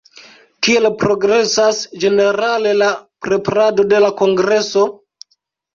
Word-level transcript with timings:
Kiel 0.67 0.87
progresas 1.03 1.83
ĝenerale 2.05 2.75
la 2.81 2.91
preparado 3.29 3.89
de 3.95 4.05
la 4.09 4.13
kongreso? 4.25 4.93